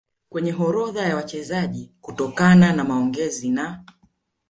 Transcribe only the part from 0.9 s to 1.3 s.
ya